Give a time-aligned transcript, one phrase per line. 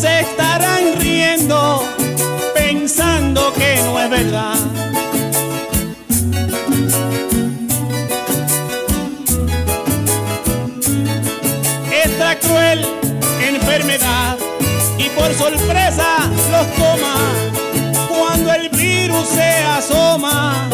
[0.00, 1.84] Se estarán riendo,
[2.54, 4.56] pensando que no es verdad.
[11.92, 12.86] Esta cruel
[13.46, 14.38] enfermedad
[14.96, 17.16] y por sorpresa los toma
[18.08, 20.66] cuando el virus se asoma,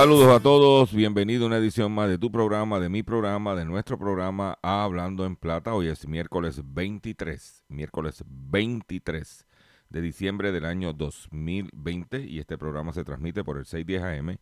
[0.00, 3.66] Saludos a todos, bienvenido a una edición más de tu programa, de mi programa, de
[3.66, 5.74] nuestro programa Hablando en Plata.
[5.74, 9.46] Hoy es miércoles 23, miércoles 23
[9.90, 14.38] de diciembre del año 2020 y este programa se transmite por el 610 AM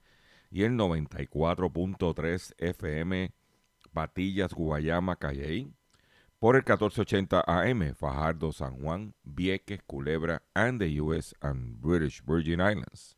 [0.52, 3.32] y el 94.3 FM
[3.92, 5.72] Patillas, Guayama, Calley,
[6.38, 12.60] por el 1480 AM Fajardo, San Juan, Vieques, Culebra and the US and British Virgin
[12.60, 13.17] Islands.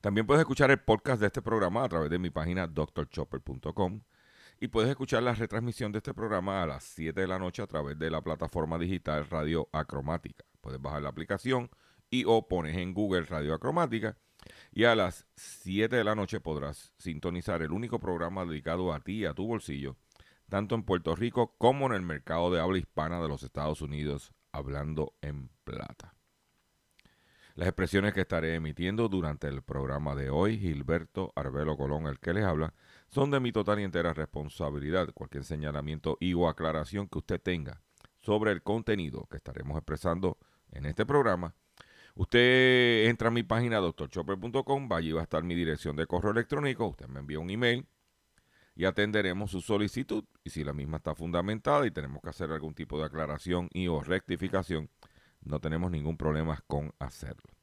[0.00, 4.00] También puedes escuchar el podcast de este programa a través de mi página drchopper.com
[4.58, 7.66] y puedes escuchar la retransmisión de este programa a las 7 de la noche a
[7.66, 10.46] través de la plataforma digital Radio Acromática.
[10.62, 11.68] Puedes bajar la aplicación
[12.08, 14.16] y o pones en Google Radio Acromática
[14.72, 19.18] y a las 7 de la noche podrás sintonizar el único programa dedicado a ti
[19.18, 19.96] y a tu bolsillo,
[20.48, 24.32] tanto en Puerto Rico como en el mercado de habla hispana de los Estados Unidos,
[24.50, 26.14] hablando en plata.
[27.60, 32.32] Las expresiones que estaré emitiendo durante el programa de hoy, Gilberto Arbelo Colón, el que
[32.32, 32.72] les habla,
[33.10, 35.10] son de mi total y entera responsabilidad.
[35.12, 37.82] Cualquier señalamiento y o aclaración que usted tenga
[38.22, 40.38] sobre el contenido que estaremos expresando
[40.72, 41.54] en este programa
[42.14, 46.86] Usted entra a mi página doctorchopper.com, allí va a estar mi dirección de correo electrónico,
[46.86, 47.86] usted me envía un email
[48.74, 50.24] y atenderemos su solicitud.
[50.44, 53.88] Y si la misma está fundamentada y tenemos que hacer algún tipo de aclaración y
[53.88, 54.88] o rectificación,
[55.42, 57.54] no tenemos ningún problema con hacerlo.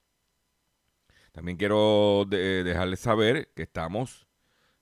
[1.31, 4.27] También quiero dejarles saber que estamos,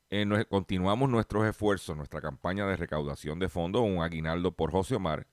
[0.09, 5.27] en, continuamos nuestros esfuerzos, nuestra campaña de recaudación de fondos, un aguinaldo por José Omar,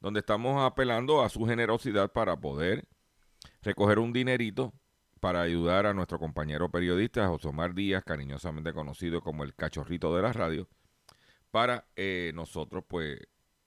[0.00, 2.86] donde estamos apelando a su generosidad para poder
[3.62, 4.72] recoger un dinerito
[5.20, 10.22] para ayudar a nuestro compañero periodista José Omar Díaz, cariñosamente conocido como el cachorrito de
[10.22, 10.68] la radio,
[11.50, 13.18] para eh, nosotros pues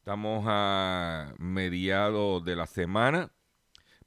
[0.00, 3.30] Estamos a mediados de la semana.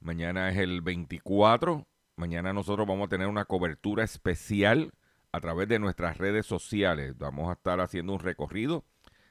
[0.00, 1.86] Mañana es el 24.
[2.16, 4.92] Mañana nosotros vamos a tener una cobertura especial
[5.30, 7.16] a través de nuestras redes sociales.
[7.16, 8.84] Vamos a estar haciendo un recorrido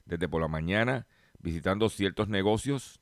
[0.06, 1.06] desde por la mañana,
[1.38, 3.02] visitando ciertos negocios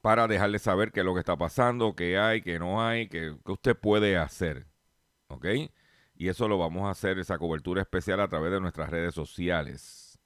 [0.00, 3.36] para dejarle saber qué es lo que está pasando, qué hay, qué no hay, qué,
[3.46, 4.66] qué usted puede hacer.
[5.28, 5.46] ¿Ok?
[6.16, 10.18] Y eso lo vamos a hacer, esa cobertura especial a través de nuestras redes sociales.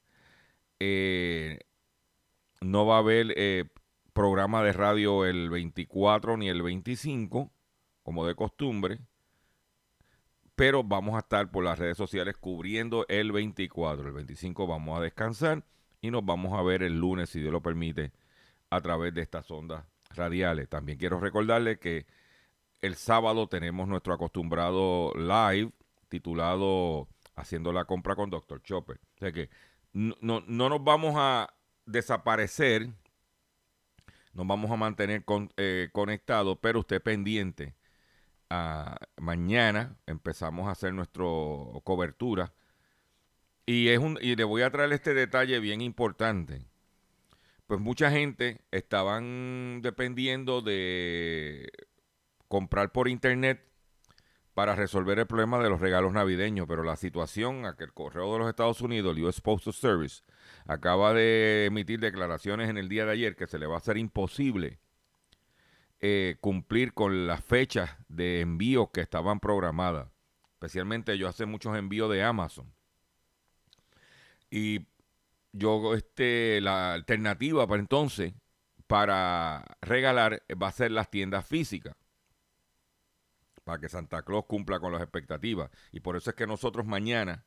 [0.79, 1.59] Eh,
[2.65, 3.65] no va a haber eh,
[4.13, 7.51] programa de radio el 24 ni el 25,
[8.03, 8.99] como de costumbre.
[10.55, 14.07] Pero vamos a estar por las redes sociales cubriendo el 24.
[14.07, 15.63] El 25 vamos a descansar
[16.01, 18.11] y nos vamos a ver el lunes, si Dios lo permite,
[18.69, 20.69] a través de estas ondas radiales.
[20.69, 22.05] También quiero recordarles que
[22.81, 25.71] el sábado tenemos nuestro acostumbrado live
[26.09, 28.61] titulado Haciendo la compra con Dr.
[28.63, 28.97] Chopper.
[29.15, 29.49] O sea que
[29.91, 31.53] no, no, nos vamos a
[31.85, 32.89] desaparecer,
[34.33, 35.23] nos vamos a mantener
[35.57, 37.75] eh, conectados, pero usted pendiente.
[38.49, 41.23] Ah, mañana empezamos a hacer nuestra
[41.83, 42.53] cobertura.
[43.65, 46.65] Y, es un, y le voy a traer este detalle bien importante.
[47.67, 51.71] Pues mucha gente estaban dependiendo de
[52.47, 53.65] comprar por internet
[54.53, 58.33] para resolver el problema de los regalos navideños, pero la situación a que el correo
[58.33, 60.23] de los Estados Unidos, el US Postal Service,
[60.65, 63.97] acaba de emitir declaraciones en el día de ayer que se le va a hacer
[63.97, 64.79] imposible
[66.01, 70.09] eh, cumplir con las fechas de envío que estaban programadas.
[70.53, 72.73] Especialmente yo hace muchos envíos de Amazon.
[74.49, 74.85] Y
[75.51, 78.33] yo, este, la alternativa para entonces,
[78.87, 81.95] para regalar, va a ser las tiendas físicas
[83.63, 85.71] para que Santa Claus cumpla con las expectativas.
[85.91, 87.45] Y por eso es que nosotros mañana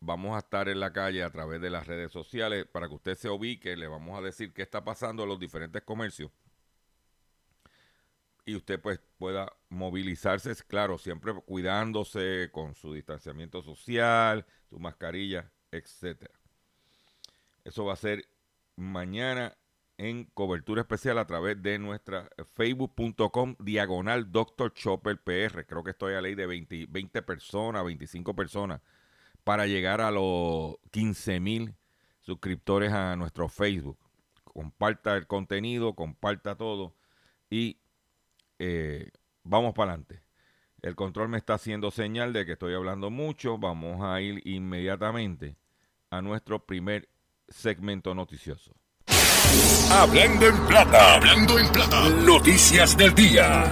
[0.00, 3.16] vamos a estar en la calle a través de las redes sociales para que usted
[3.16, 6.30] se ubique, le vamos a decir qué está pasando en los diferentes comercios.
[8.44, 16.32] Y usted pues pueda movilizarse, claro, siempre cuidándose con su distanciamiento social, su mascarilla, etcétera.
[17.64, 18.28] Eso va a ser
[18.76, 19.56] mañana
[19.98, 24.72] en cobertura especial a través de nuestra facebook.com diagonal Dr.
[24.74, 25.66] Chopper PR.
[25.66, 28.80] Creo que estoy a ley de 20, 20 personas, 25 personas
[29.46, 31.76] para llegar a los 15 mil
[32.20, 33.96] suscriptores a nuestro Facebook.
[34.42, 36.96] Comparta el contenido, comparta todo
[37.48, 37.78] y
[38.58, 39.08] eh,
[39.44, 40.20] vamos para adelante.
[40.82, 43.56] El control me está haciendo señal de que estoy hablando mucho.
[43.56, 45.56] Vamos a ir inmediatamente
[46.10, 47.08] a nuestro primer
[47.48, 48.72] segmento noticioso.
[49.92, 52.08] Hablando en plata, hablando en plata.
[52.08, 53.62] Noticias del día.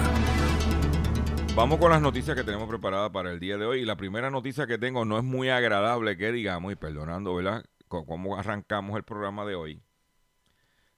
[1.55, 3.79] Vamos con las noticias que tenemos preparadas para el día de hoy.
[3.79, 7.63] Y la primera noticia que tengo no es muy agradable que digamos, y perdonando, ¿verdad?
[7.87, 9.81] cómo arrancamos el programa de hoy.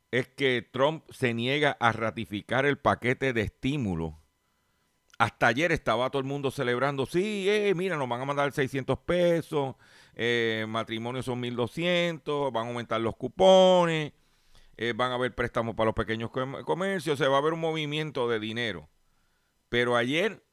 [0.10, 4.20] Es que Trump se niega a ratificar el paquete de estímulo.
[5.20, 8.98] Hasta ayer estaba todo el mundo celebrando, sí, eh, mira, nos van a mandar 600
[9.00, 9.76] pesos,
[10.16, 14.14] eh, matrimonios son 1200, van a aumentar los cupones.
[14.76, 18.28] Eh, van a haber préstamos para los pequeños comercios, se va a haber un movimiento
[18.28, 18.90] de dinero.
[19.70, 20.47] Pero ayer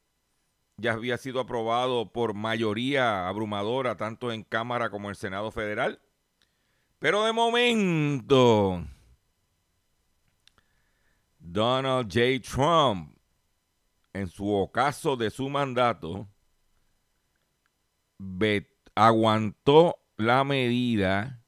[0.77, 6.01] ya había sido aprobado por mayoría abrumadora, tanto en Cámara como en Senado Federal.
[6.99, 8.85] Pero de momento,
[11.39, 12.41] Donald J.
[12.41, 13.17] Trump,
[14.13, 16.29] en su ocaso de su mandato,
[18.95, 21.45] aguantó la medida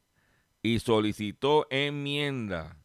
[0.63, 2.77] y solicitó enmienda.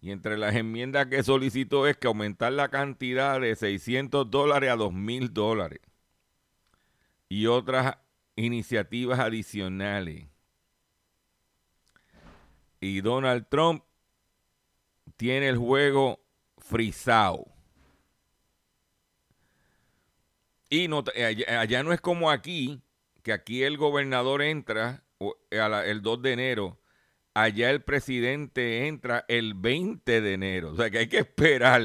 [0.00, 4.76] Y entre las enmiendas que solicitó es que aumentar la cantidad de 600 dólares a
[4.76, 5.80] 2 mil dólares.
[7.28, 7.96] Y otras
[8.36, 10.26] iniciativas adicionales.
[12.80, 13.82] Y Donald Trump
[15.16, 16.20] tiene el juego
[16.58, 17.46] frisado.
[20.68, 21.04] Y no,
[21.48, 22.82] allá no es como aquí,
[23.22, 25.02] que aquí el gobernador entra
[25.50, 26.78] el 2 de enero,
[27.36, 30.72] allá el presidente entra el 20 de enero.
[30.72, 31.82] O sea que hay que esperar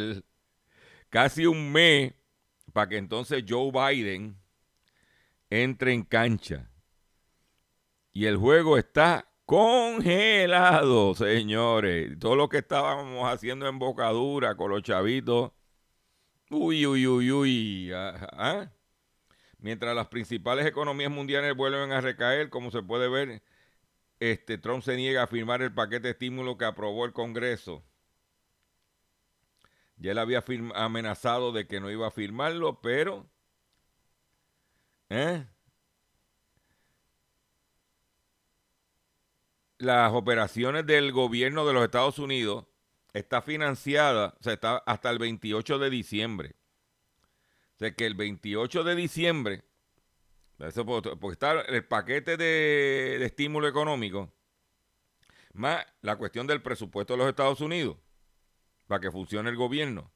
[1.09, 2.13] casi un mes
[2.71, 4.37] para que entonces Joe Biden
[5.49, 6.69] entre en cancha.
[8.13, 12.17] Y el juego está congelado, señores.
[12.17, 15.51] Todo lo que estábamos haciendo en bocadura con los chavitos.
[16.49, 17.91] Uy, uy, uy, uy.
[17.93, 18.71] ¿ah?
[19.59, 23.41] Mientras las principales economías mundiales vuelven a recaer, como se puede ver,
[24.21, 27.83] este, Trump se niega a firmar el paquete de estímulo que aprobó el Congreso.
[29.97, 30.43] Ya él había
[30.75, 33.29] amenazado de que no iba a firmarlo, pero...
[35.09, 35.45] ¿eh?
[39.79, 42.67] Las operaciones del gobierno de los Estados Unidos
[43.13, 46.55] está financiada, o sea, está hasta el 28 de diciembre
[47.81, 49.63] de que el 28 de diciembre,
[51.19, 54.31] porque está el paquete de, estímulo económico,
[55.53, 57.97] más la cuestión del presupuesto de los Estados Unidos.
[58.87, 60.11] para que funcione el gobierno.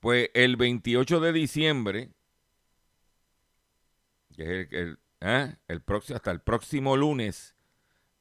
[0.00, 2.10] Pues el 28 de diciembre,
[4.34, 5.56] que es el, ¿eh?
[5.84, 7.54] próximo, hasta el próximo lunes,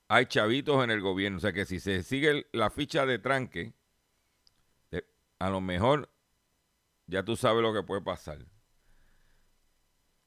[0.10, 1.38] hay chavitos en el gobierno.
[1.38, 3.74] O sea que si se sigue la ficha de tranque,
[5.40, 6.10] a lo mejor
[7.08, 8.46] ya tú sabes lo que puede pasar.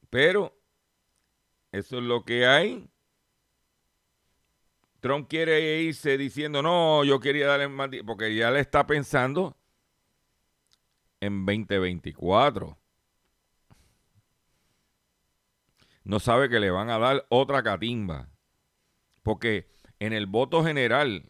[0.09, 0.56] Pero
[1.71, 2.89] eso es lo que hay.
[4.99, 9.55] Trump quiere irse diciendo, no, yo quería darle más, porque ya le está pensando
[11.19, 12.77] en 2024.
[16.03, 18.29] No sabe que le van a dar otra catimba.
[19.23, 19.67] Porque
[19.99, 21.29] en el voto general,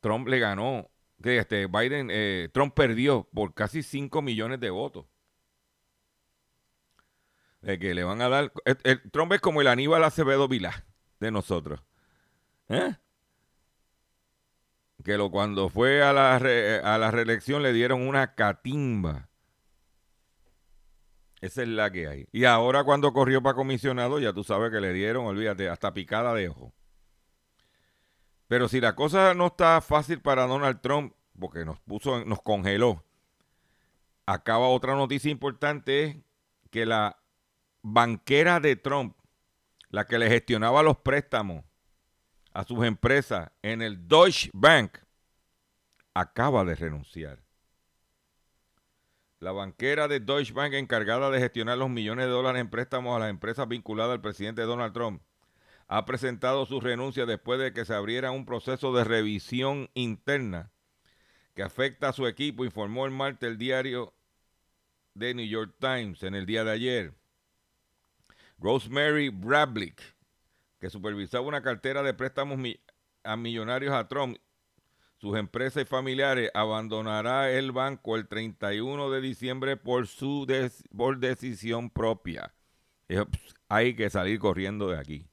[0.00, 0.90] Trump le ganó,
[1.22, 5.06] que este Biden, eh, Trump perdió por casi 5 millones de votos.
[7.64, 8.52] De que le van a dar.
[9.10, 10.84] Trump es como el Aníbal Acevedo Vilá
[11.18, 11.82] de nosotros.
[12.68, 12.94] ¿Eh?
[15.02, 19.28] Que lo, cuando fue a la, a la reelección le dieron una catimba.
[21.40, 22.28] Esa es la que hay.
[22.32, 26.34] Y ahora cuando corrió para comisionado, ya tú sabes que le dieron, olvídate, hasta picada
[26.34, 26.72] de ojo.
[28.46, 33.04] Pero si la cosa no está fácil para Donald Trump, porque nos puso, nos congeló,
[34.26, 36.04] acaba otra noticia importante,
[36.62, 37.18] es que la
[37.84, 39.14] banquera de Trump,
[39.90, 41.64] la que le gestionaba los préstamos
[42.54, 44.98] a sus empresas en el Deutsche Bank,
[46.14, 47.44] acaba de renunciar.
[49.38, 53.18] La banquera de Deutsche Bank encargada de gestionar los millones de dólares en préstamos a
[53.18, 55.22] las empresas vinculadas al presidente Donald Trump
[55.86, 60.70] ha presentado su renuncia después de que se abriera un proceso de revisión interna
[61.54, 64.14] que afecta a su equipo, informó el martes el diario
[65.18, 67.23] The New York Times en el día de ayer.
[68.58, 70.00] Rosemary Brablick,
[70.80, 72.58] que supervisaba una cartera de préstamos
[73.24, 74.36] a millonarios a Trump,
[75.16, 80.46] sus empresas y familiares, abandonará el banco el 31 de diciembre por su
[80.94, 82.52] por decisión propia.
[83.68, 85.26] Hay que salir corriendo de aquí.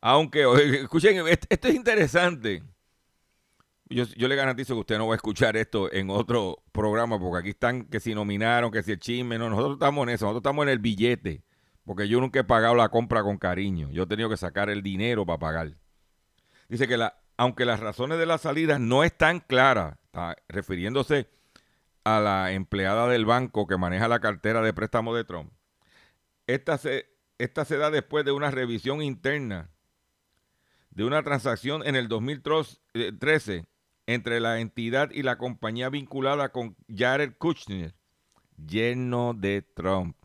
[0.00, 0.44] Aunque,
[0.80, 2.62] escuchen, esto es interesante.
[3.88, 7.50] Yo, le garantizo que usted no va a escuchar esto en otro programa, porque aquí
[7.50, 10.62] están que si nominaron, que si el chisme, no, nosotros estamos en eso, nosotros estamos
[10.64, 11.42] en el billete.
[11.84, 13.90] Porque yo nunca he pagado la compra con cariño.
[13.90, 15.76] Yo he tenido que sacar el dinero para pagar.
[16.68, 21.28] Dice que la, aunque las razones de la salida no están claras, está refiriéndose
[22.04, 25.52] a la empleada del banco que maneja la cartera de préstamo de Trump,
[26.46, 27.06] esta se,
[27.38, 29.70] esta se da después de una revisión interna
[30.90, 33.64] de una transacción en el 2013
[34.06, 37.94] entre la entidad y la compañía vinculada con Jared Kushner,
[38.56, 40.16] lleno de Trump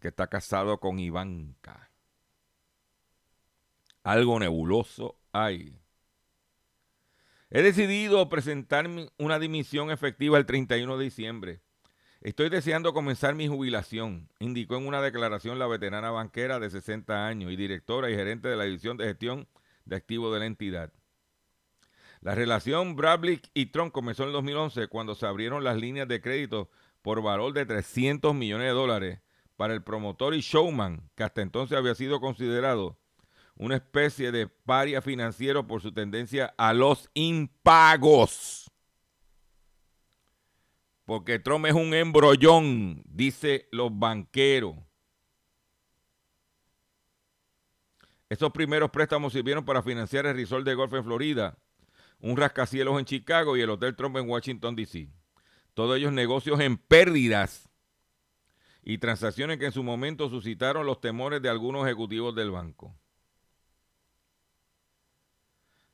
[0.00, 1.90] que está casado con Ivanka.
[4.02, 5.78] Algo nebuloso hay.
[7.50, 8.88] He decidido presentar
[9.18, 11.60] una dimisión efectiva el 31 de diciembre.
[12.20, 17.50] Estoy deseando comenzar mi jubilación, indicó en una declaración la veterana banquera de 60 años
[17.50, 19.48] y directora y gerente de la división de gestión
[19.84, 20.92] de activos de la entidad.
[22.20, 26.20] La relación Brablick y Trump comenzó en el 2011 cuando se abrieron las líneas de
[26.20, 29.20] crédito por valor de 300 millones de dólares
[29.60, 32.98] para el promotor y showman, que hasta entonces había sido considerado
[33.56, 38.70] una especie de paria financiero por su tendencia a los impagos.
[41.04, 44.76] Porque Trump es un embrollón, dice los banqueros.
[48.30, 51.58] Esos primeros préstamos sirvieron para financiar el resort de golf en Florida,
[52.18, 55.10] un rascacielos en Chicago y el Hotel Trump en Washington, D.C.
[55.74, 57.69] Todos ellos negocios en pérdidas
[58.82, 62.94] y transacciones que en su momento suscitaron los temores de algunos ejecutivos del banco.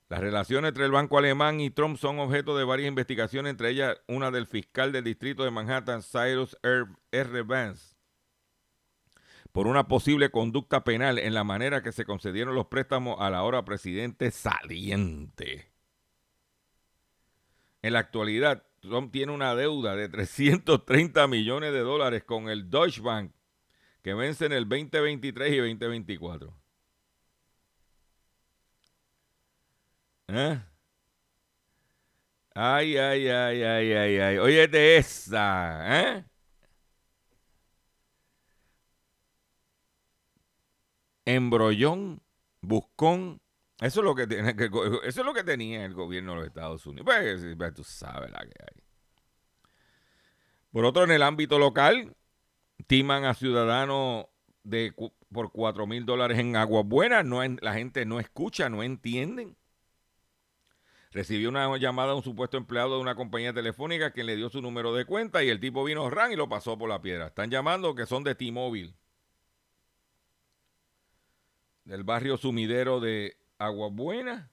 [0.09, 3.97] Las relaciones entre el banco alemán y Trump son objeto de varias investigaciones, entre ellas
[4.07, 7.43] una del fiscal del distrito de Manhattan, Cyrus R.
[7.43, 7.97] Vance,
[9.51, 13.43] por una posible conducta penal en la manera que se concedieron los préstamos a la
[13.43, 15.73] hora presidente saliente.
[17.83, 18.65] En la actualidad,
[19.11, 23.33] Tiene una deuda de 330 millones de dólares con el Deutsche Bank
[24.03, 26.55] que vence en el 2023 y 2024.
[30.29, 30.61] ¿Eh?
[32.55, 34.39] Ay, ay, ay, ay, ay, ay.
[34.39, 36.25] Óyete esa, ¿eh?
[41.27, 42.23] Embrollón,
[42.61, 43.41] buscón,
[43.81, 44.65] eso es lo que tiene que
[45.05, 47.05] eso es lo que tenía el gobierno de los Estados Unidos.
[47.05, 48.83] Pues, pues, tú sabes la que hay.
[50.73, 52.15] Por otro, en el ámbito local,
[52.87, 54.27] timan a ciudadanos
[54.63, 54.95] de
[55.33, 57.25] por cuatro mil dólares en aguas buenas.
[57.25, 59.57] No, la gente no escucha, no entienden.
[61.13, 64.61] Recibió una llamada de un supuesto empleado de una compañía telefónica que le dio su
[64.61, 67.29] número de cuenta y el tipo vino ran y lo pasó por la piedra.
[67.29, 68.95] Están llamando que son de T-Mobile.
[71.85, 74.51] Del barrio sumidero de Aguabuena.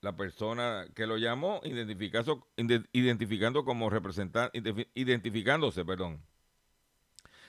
[0.00, 6.24] La persona que lo llamó, identificando como representante, identificándose, perdón,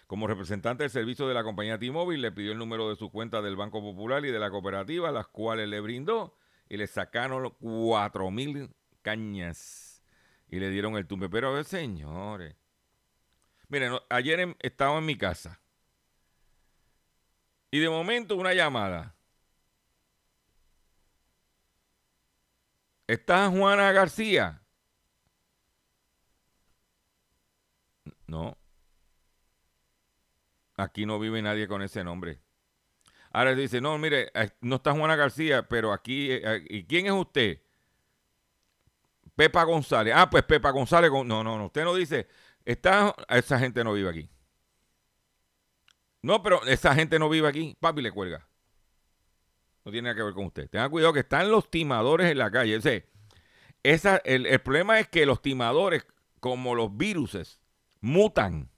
[0.06, 3.42] como representante del servicio de la compañía T-Mobile, le pidió el número de su cuenta
[3.42, 6.38] del Banco Popular y de la cooperativa, las cuales le brindó
[6.70, 8.70] y le sacaron cuatro mil
[9.02, 10.04] cañas
[10.48, 11.30] y le dieron el tumbe.
[11.30, 12.56] Pero, ver, señores,
[13.68, 15.60] miren, ayer estaba en mi casa
[17.72, 19.13] y de momento una llamada.
[23.14, 24.60] ¿Está Juana García?
[28.26, 28.58] No.
[30.76, 32.42] Aquí no vive nadie con ese nombre.
[33.32, 37.12] Ahora dice, no, mire, eh, no está Juana García, pero aquí, eh, ¿y quién es
[37.12, 37.62] usted?
[39.36, 40.14] Pepa González.
[40.18, 41.12] Ah, pues Pepa González.
[41.12, 41.66] No, no, no.
[41.68, 42.28] Usted no dice,
[42.66, 44.30] está, esa gente no vive aquí.
[46.24, 47.78] No, pero esa gente no vive aquí.
[47.80, 48.48] Papi le cuelga.
[49.86, 50.70] No tiene nada que ver con usted.
[50.70, 52.76] Tenga cuidado que están los timadores en la calle.
[52.76, 53.10] Ese,
[53.84, 56.06] esa, el, el problema es que los timadores,
[56.40, 57.60] como los viruses,
[58.00, 58.70] mutan.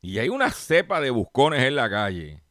[0.00, 2.42] Y hay una cepa de buscones en la calle,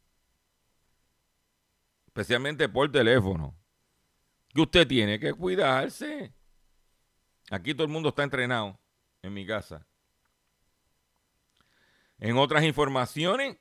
[2.08, 3.56] especialmente por teléfono,
[4.54, 6.34] que usted tiene que cuidarse.
[7.52, 8.80] Aquí todo el mundo está entrenado
[9.22, 9.86] en mi casa.
[12.20, 13.58] En otras informaciones,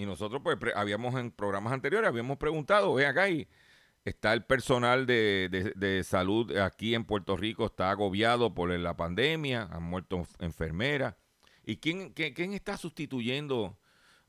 [0.00, 3.46] y nosotros pues habíamos en programas anteriores, habíamos preguntado, ve acá y
[4.02, 9.68] está el personal de, de, salud aquí en Puerto Rico, está agobiado por la pandemia,
[9.70, 11.16] han muerto enfermeras.
[11.66, 13.76] ¿Y quién, quién, está sustituyendo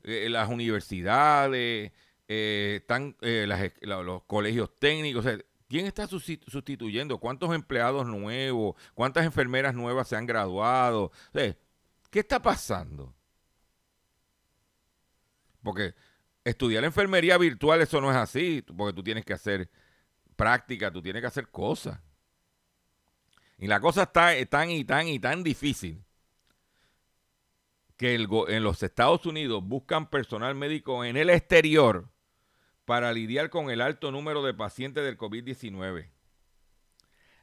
[0.02, 1.90] eh, las universidades,
[2.28, 5.24] eh, están, eh, los colegios técnicos?
[5.68, 7.16] ¿Quién está sustituyendo?
[7.16, 8.76] ¿Cuántos empleados nuevos?
[8.92, 11.12] ¿Cuántas enfermeras nuevas se han graduado?
[11.32, 13.14] ¿Qué está pasando?
[15.62, 15.94] Porque
[16.44, 19.70] estudiar enfermería virtual, eso no es así, porque tú tienes que hacer
[20.36, 22.00] práctica, tú tienes que hacer cosas.
[23.58, 26.04] Y la cosa está tan y tan y tan difícil
[27.96, 32.10] que en los Estados Unidos buscan personal médico en el exterior
[32.84, 36.10] para lidiar con el alto número de pacientes del COVID-19.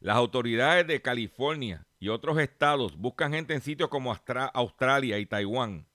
[0.02, 4.14] Las autoridades de California y otros estados buscan gente en sitios como
[4.54, 5.88] Australia y Taiwán,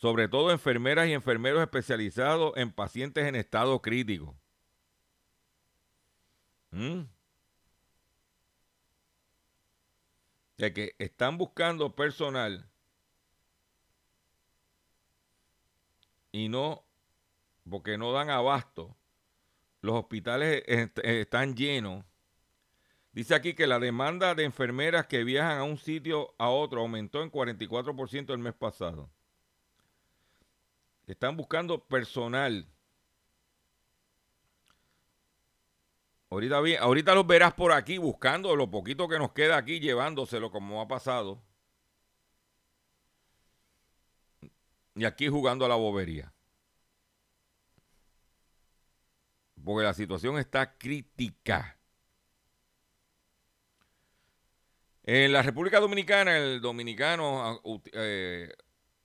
[0.00, 4.34] sobre todo enfermeras y enfermeros especializados en pacientes en estado crítico.
[6.70, 7.02] ¿Mm?
[10.56, 12.66] De que están buscando personal
[16.32, 16.82] y no,
[17.68, 18.96] porque no dan abasto,
[19.82, 22.06] los hospitales están llenos.
[23.12, 27.22] Dice aquí que la demanda de enfermeras que viajan a un sitio a otro aumentó
[27.22, 29.10] en 44% el mes pasado.
[31.10, 32.68] Están buscando personal.
[36.30, 40.80] Ahorita, ahorita los verás por aquí buscando lo poquito que nos queda aquí, llevándoselo como
[40.80, 41.42] ha pasado.
[44.94, 46.32] Y aquí jugando a la bobería.
[49.64, 51.76] Porque la situación está crítica.
[55.02, 57.60] En la República Dominicana, el dominicano
[57.94, 58.54] eh,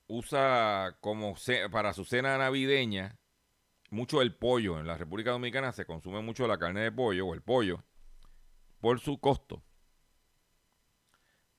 [0.07, 1.35] usa como
[1.71, 3.17] para su cena navideña
[3.89, 4.79] mucho el pollo.
[4.79, 7.83] En la República Dominicana se consume mucho la carne de pollo o el pollo
[8.79, 9.63] por su costo.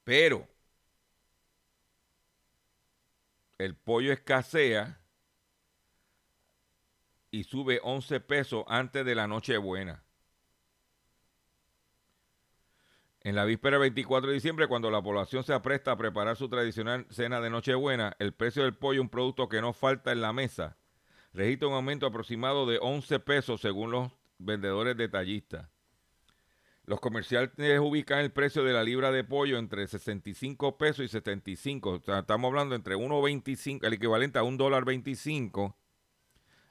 [0.05, 0.49] Pero
[3.59, 5.01] el pollo escasea
[7.31, 10.06] y sube 11 pesos antes de la Nochebuena.
[13.27, 17.07] En la víspera 24 de diciembre, cuando la población se apresta a preparar su tradicional
[17.11, 20.77] cena de Nochebuena, el precio del pollo, un producto que no falta en la mesa,
[21.33, 25.69] registra un aumento aproximado de 11 pesos según los vendedores detallistas.
[26.85, 32.03] Los comerciantes ubican el precio de la libra de pollo entre 65 pesos y 75.
[32.07, 35.77] estamos hablando entre 1.25, el equivalente a un dólar 25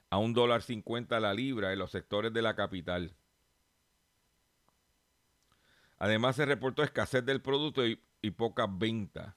[0.08, 3.14] a un dólar 50 la libra en los sectores de la capital.
[5.98, 8.34] Además se reportó escasez del producto y, y
[8.70, 9.34] ventas.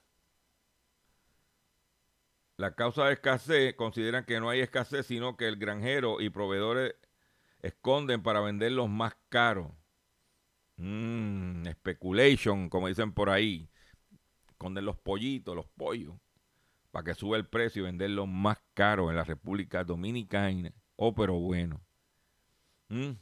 [2.56, 6.94] La causa de escasez consideran que no hay escasez, sino que el granjero y proveedores
[7.62, 9.72] esconden para venderlos más caros.
[10.76, 13.70] Mmm, speculation, como dicen por ahí.
[14.48, 16.14] Esconden los pollitos, los pollos,
[16.90, 20.72] para que sube el precio y venderlos más caros en la República Dominicana.
[20.96, 21.80] Oh, pero bueno.
[22.88, 23.12] Mm.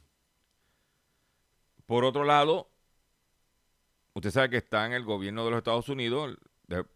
[1.85, 2.68] Por otro lado,
[4.19, 6.37] usted sabe que está en el gobierno de los Estados Unidos,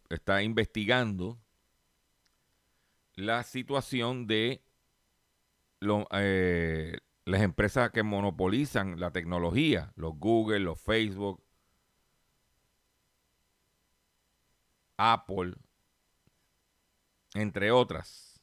[0.09, 1.39] está investigando
[3.15, 4.61] la situación de
[6.11, 11.41] eh, las empresas que monopolizan la tecnología, los Google, los Facebook,
[14.97, 15.53] Apple,
[17.35, 18.41] entre otras.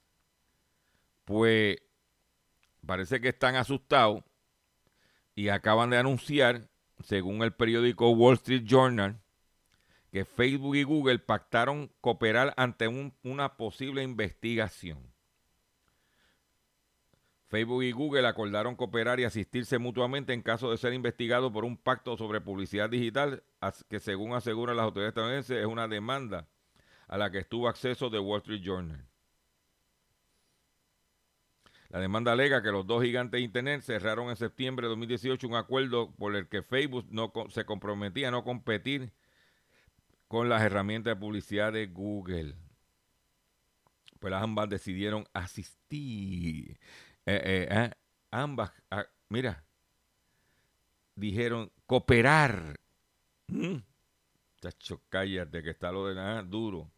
[1.26, 1.76] Pues
[2.86, 4.24] parece que están asustados
[5.34, 6.70] y acaban de anunciar,
[7.02, 9.20] según el periódico Wall Street Journal,
[10.10, 12.88] que Facebook y Google pactaron cooperar ante
[13.22, 15.10] una posible investigación.
[17.50, 21.76] Facebook y Google acordaron cooperar y asistirse mutuamente en caso de ser investigados por un
[21.76, 23.42] pacto sobre publicidad digital
[23.88, 26.46] que según aseguran las autoridades estadounidenses es una demanda
[27.08, 29.09] a la que estuvo acceso de Wall Street Journal.
[31.90, 35.56] La demanda alega que los dos gigantes de Internet cerraron en septiembre de 2018 un
[35.56, 39.12] acuerdo por el que Facebook no, se comprometía a no competir
[40.28, 42.54] con las herramientas de publicidad de Google.
[44.20, 46.78] Pues ambas decidieron asistir.
[47.26, 47.90] Eh, eh, eh,
[48.30, 49.64] ambas, ah, mira,
[51.16, 52.78] dijeron cooperar.
[53.48, 53.78] Mm.
[54.60, 56.88] Chacho, cállate que está lo de nada duro.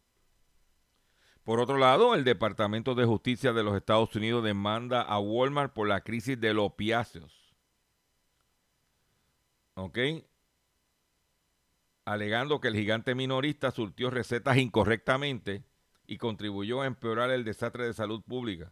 [1.43, 5.87] Por otro lado, el Departamento de Justicia de los Estados Unidos demanda a Walmart por
[5.87, 7.53] la crisis de los opiáceos.
[9.73, 9.97] ¿Ok?
[12.05, 15.65] Alegando que el gigante minorista surtió recetas incorrectamente
[16.07, 18.71] y contribuyó a empeorar el desastre de salud pública.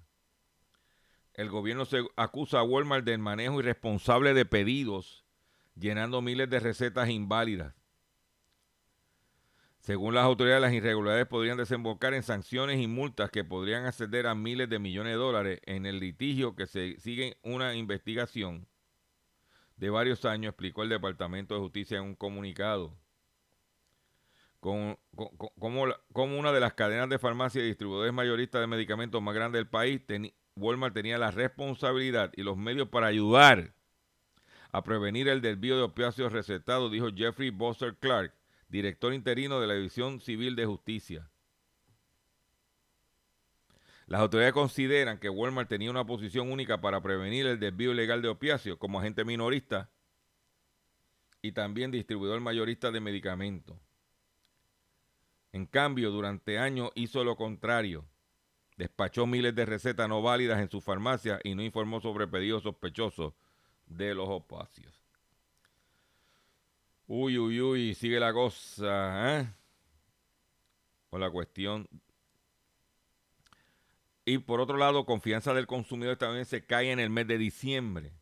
[1.33, 5.25] El gobierno se acusa a Walmart del manejo irresponsable de pedidos,
[5.75, 7.80] llenando miles de recetas inválidas.
[9.81, 14.35] Según las autoridades, las irregularidades podrían desembocar en sanciones y multas que podrían ascender a
[14.35, 18.67] miles de millones de dólares en el litigio que se sigue una investigación
[19.77, 22.95] de varios años, explicó el Departamento de Justicia en un comunicado.
[24.59, 24.99] Como,
[26.13, 30.01] una de las cadenas de farmacia y distribuidores mayoristas de medicamentos más grandes del país,
[30.55, 33.73] Walmart tenía la responsabilidad y los medios para ayudar
[34.71, 38.35] a prevenir el desvío de opiáceos recetados, dijo Jeffrey Bosser Clark,
[38.71, 41.29] director interino de la División Civil de Justicia.
[44.07, 48.29] Las autoridades consideran que Walmart tenía una posición única para prevenir el desvío ilegal de
[48.29, 49.89] opiáceos como agente minorista
[51.41, 53.77] y también distribuidor mayorista de medicamentos.
[55.51, 58.05] En cambio, durante años hizo lo contrario.
[58.77, 63.33] Despachó miles de recetas no válidas en su farmacia y no informó sobre pedidos sospechosos
[63.85, 65.00] de los opiáceos.
[67.13, 69.53] Uy, uy, uy, sigue la cosa, ¿eh?
[71.09, 71.89] Con la cuestión.
[74.23, 78.13] Y por otro lado, confianza del consumidor estadounidense cae en el mes de diciembre.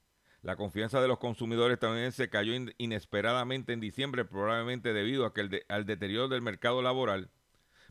[0.41, 5.86] La confianza de los consumidores estadounidenses cayó inesperadamente en diciembre, probablemente debido a que al
[5.86, 7.30] deterioro del mercado laboral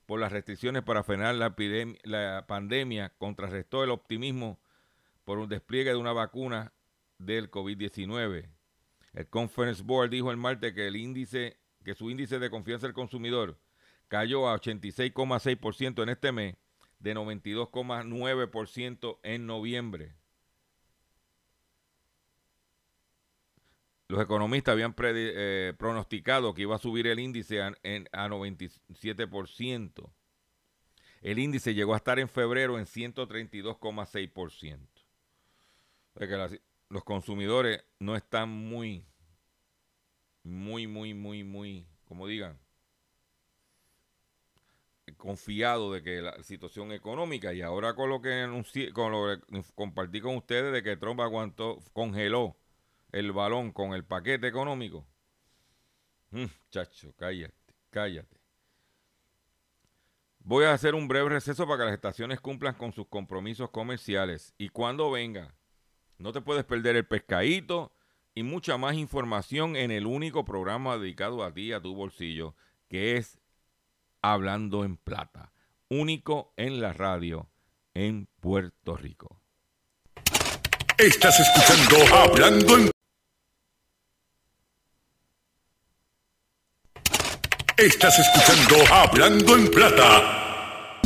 [0.05, 1.55] por las restricciones para frenar la,
[2.03, 4.59] la pandemia contrarrestó el optimismo
[5.25, 6.73] por un despliegue de una vacuna
[7.19, 8.58] del COVID-19.
[9.19, 12.95] El Conference Board dijo el martes que el índice, que su índice de confianza del
[12.95, 13.59] consumidor
[14.07, 16.55] cayó a 86,6% en este mes,
[17.01, 20.15] de 92,9% en noviembre.
[24.07, 30.13] Los economistas habían eh, pronosticado que iba a subir el índice a, 97%.
[31.23, 34.79] El índice llegó a estar en febrero en 132,6%.
[36.17, 39.09] que los consumidores no están muy
[40.49, 42.59] muy, muy, muy, muy, como digan,
[45.17, 48.47] confiado de que la situación económica y ahora con lo que
[48.93, 52.57] con lo que compartí con ustedes de que Trump aguantó, congeló
[53.13, 55.07] el balón con el paquete económico.
[56.31, 57.55] Mm, chacho, cállate,
[57.91, 58.37] cállate.
[60.41, 64.55] Voy a hacer un breve receso para que las estaciones cumplan con sus compromisos comerciales.
[64.57, 65.55] Y cuando venga,
[66.19, 67.93] no te puedes perder el pescadito
[68.35, 72.55] y mucha más información en el único programa dedicado a ti, a tu bolsillo,
[72.89, 73.39] que es
[74.21, 75.53] Hablando en Plata,
[75.89, 77.49] único en la radio
[77.95, 79.41] en Puerto Rico.
[80.99, 82.91] Estás escuchando Hablando en
[87.77, 90.99] Estás escuchando Hablando en Plata.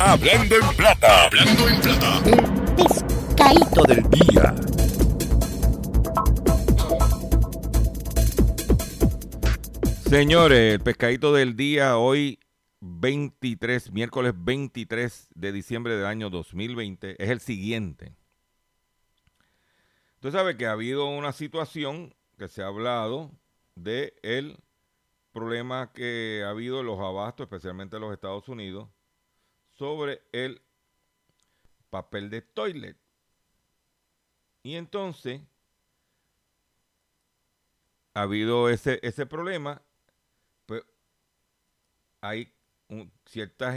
[0.00, 1.24] Hablando en Plata.
[1.26, 3.15] Hablando en Plata.
[3.38, 4.54] El pescadito del día.
[10.08, 12.38] Señores, el pescadito del día hoy
[12.80, 18.14] 23, miércoles 23 de diciembre del año 2020 es el siguiente.
[20.14, 23.32] Usted sabe que ha habido una situación que se ha hablado
[23.74, 24.56] de el
[25.32, 28.88] problema que ha habido en los abastos, especialmente en los Estados Unidos,
[29.72, 30.62] sobre el
[31.90, 32.96] papel de toilet.
[34.66, 35.40] Y entonces
[38.14, 39.80] ha habido ese, ese problema,
[40.66, 40.82] pues
[42.20, 42.52] hay
[43.26, 43.76] ciertas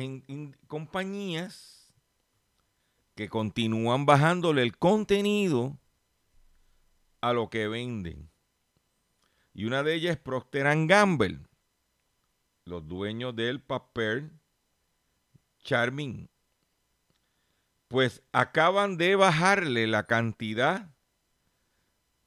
[0.66, 1.94] compañías
[3.14, 5.78] que continúan bajándole el contenido
[7.22, 8.32] a lo que venden.
[9.54, 11.38] Y una de ellas es Procter Gamble,
[12.66, 14.32] los dueños del papel
[15.60, 16.28] Charming.
[17.90, 20.92] Pues acaban de bajarle la cantidad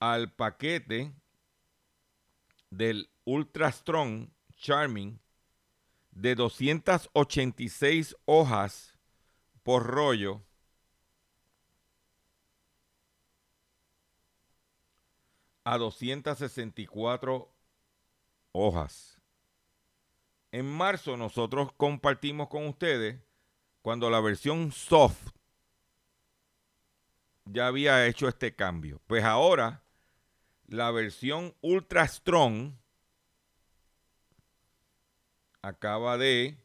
[0.00, 1.14] al paquete
[2.70, 5.20] del Ultra Strong Charming
[6.10, 8.98] de 286 hojas
[9.62, 10.42] por rollo
[15.62, 17.54] a 264
[18.50, 19.20] hojas.
[20.50, 23.20] En marzo nosotros compartimos con ustedes
[23.80, 25.30] cuando la versión soft
[27.44, 29.00] ya había hecho este cambio.
[29.06, 29.82] Pues ahora
[30.66, 32.72] la versión ultra strong
[35.60, 36.58] acaba de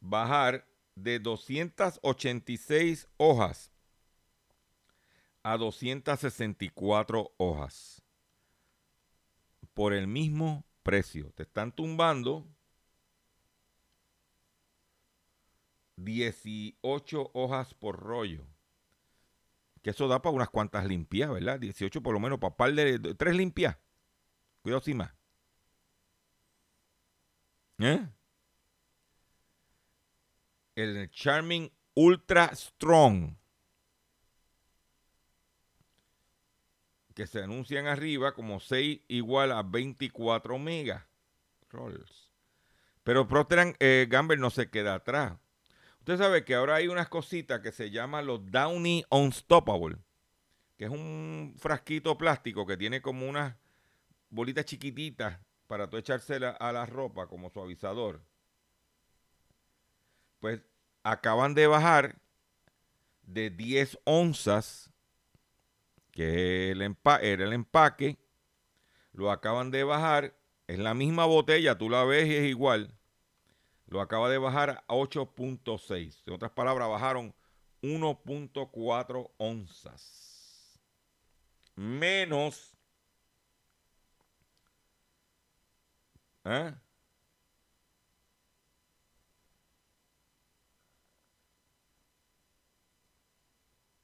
[0.00, 3.72] bajar de 286 hojas
[5.42, 8.02] a 264 hojas
[9.74, 11.32] por el mismo precio.
[11.32, 12.46] Te están tumbando
[15.96, 18.51] 18 hojas por rollo.
[19.82, 21.58] Que eso da para unas cuantas limpias, ¿verdad?
[21.58, 23.76] 18 por lo menos para par de, tres limpias.
[24.62, 25.12] Cuidado sin más.
[27.78, 28.06] ¿Eh?
[30.76, 33.36] El Charming Ultra Strong
[37.12, 41.04] que se anuncian arriba como 6 igual a 24 megas.
[43.02, 45.38] Pero Procter eh, Gamble no se queda atrás.
[46.02, 49.98] Usted sabe que ahora hay unas cositas que se llaman los Downy Unstoppable,
[50.76, 53.54] que es un frasquito plástico que tiene como unas
[54.28, 55.38] bolitas chiquititas
[55.68, 58.20] para tú echársela a la ropa como suavizador.
[60.40, 60.60] Pues
[61.04, 62.16] acaban de bajar
[63.22, 64.90] de 10 onzas
[66.10, 68.18] que era el empaque,
[69.12, 70.34] lo acaban de bajar,
[70.66, 72.92] es la misma botella, tú la ves y es igual,
[73.92, 76.22] lo acaba de bajar a 8.6.
[76.24, 77.34] En otras palabras, bajaron
[77.82, 80.80] 1.4 onzas.
[81.76, 82.74] Menos.
[86.44, 86.72] ¿eh?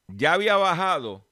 [0.08, 1.26] Ya había bajado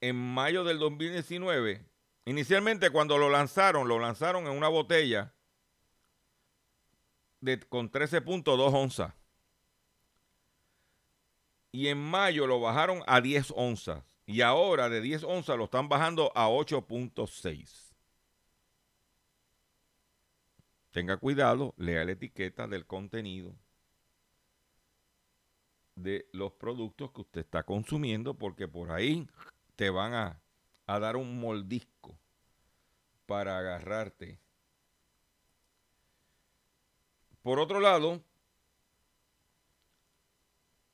[0.00, 1.86] en mayo del 2019.
[2.24, 5.33] Inicialmente cuando lo lanzaron, lo lanzaron en una botella
[7.44, 9.12] de, con 13.2 onzas.
[11.72, 14.04] Y en mayo lo bajaron a 10 onzas.
[14.26, 17.92] Y ahora de 10 onzas lo están bajando a 8.6.
[20.90, 23.54] Tenga cuidado, lea la etiqueta del contenido
[25.96, 29.28] de los productos que usted está consumiendo porque por ahí
[29.76, 30.40] te van a,
[30.86, 32.18] dar un moldisco
[33.26, 34.38] para agarrarte.
[37.44, 38.24] Por otro lado,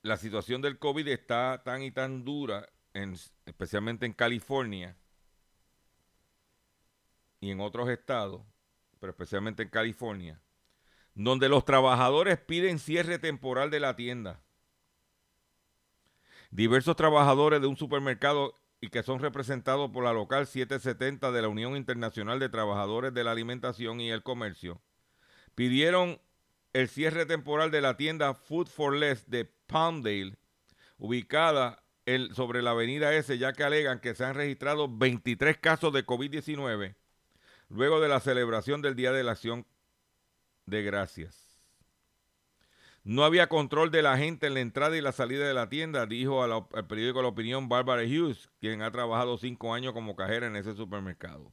[0.02, 3.14] la situación del COVID está tan y tan dura, en,
[3.46, 4.96] especialmente en California
[7.38, 8.42] y en otros estados,
[8.98, 10.42] pero especialmente en California,
[11.14, 14.42] donde los trabajadores piden cierre temporal de la tienda.
[16.50, 21.48] Diversos trabajadores de un supermercado y que son representados por la local 770 de la
[21.48, 24.82] Unión Internacional de Trabajadores de la Alimentación y el Comercio,
[25.54, 26.20] pidieron
[26.72, 30.36] el cierre temporal de la tienda Food for Less de Palmdale,
[30.98, 31.82] ubicada
[32.34, 36.96] sobre la avenida S, ya que alegan que se han registrado 23 casos de COVID-19
[37.70, 39.66] luego de la celebración del Día de la Acción
[40.66, 41.50] de Gracias.
[43.02, 46.04] No había control de la gente en la entrada y la salida de la tienda,
[46.04, 50.56] dijo al periódico La Opinión Barbara Hughes, quien ha trabajado cinco años como cajera en
[50.56, 51.52] ese supermercado.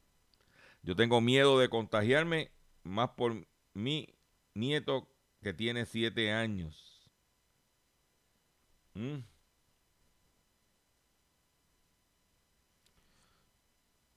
[0.84, 2.52] Yo tengo miedo de contagiarme
[2.84, 4.17] más por mi
[4.58, 5.08] nieto
[5.42, 7.10] que tiene siete años.
[8.94, 9.20] ¿Mm?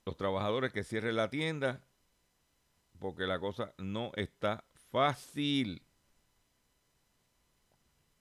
[0.07, 1.85] Los trabajadores que cierren la tienda
[2.99, 5.83] porque la cosa no está fácil.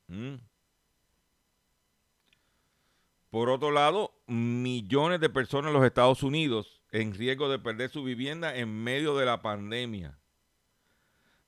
[0.08, 0.36] Mm.
[3.30, 8.04] Por otro lado, millones de personas en los Estados Unidos en riesgo de perder su
[8.04, 10.19] vivienda en medio de la pandemia.